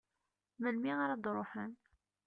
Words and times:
Melmi 0.61 0.91
ara 1.03 1.15
d-ruḥen? 1.17 1.73